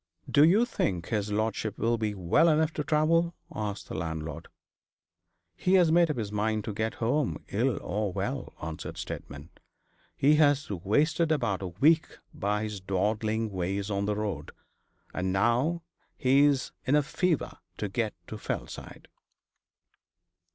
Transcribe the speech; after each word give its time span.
'Do 0.27 0.43
you 0.43 0.65
think 0.65 1.09
his 1.09 1.31
lordship 1.31 1.77
will 1.77 1.95
be 1.95 2.15
well 2.15 2.49
enough 2.49 2.73
to 2.73 2.83
travel?' 2.83 3.35
asked 3.53 3.87
the 3.87 3.93
landlord. 3.93 4.47
'He 5.55 5.75
has 5.75 5.91
made 5.91 6.09
up 6.09 6.17
his 6.17 6.31
mind 6.31 6.63
to 6.63 6.73
get 6.73 6.95
home 6.95 7.45
ill 7.49 7.77
or 7.83 8.11
well,' 8.11 8.55
answered 8.63 8.97
Steadman. 8.97 9.51
'He 10.17 10.37
has 10.37 10.71
wasted 10.71 11.31
about 11.31 11.61
a 11.61 11.67
week 11.67 12.17
by 12.33 12.63
his 12.63 12.79
dawdling 12.81 13.51
ways 13.51 13.91
on 13.91 14.05
the 14.05 14.15
road; 14.15 14.51
and 15.13 15.31
now 15.31 15.83
he's 16.17 16.71
in 16.83 16.95
a 16.95 17.03
fever 17.03 17.59
to 17.77 17.87
get 17.87 18.15
to 18.25 18.39
Fellside.' 18.39 19.07